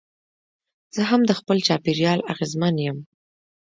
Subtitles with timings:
[0.95, 2.97] زه هم د خپل چاپېریال اغېزمن یم.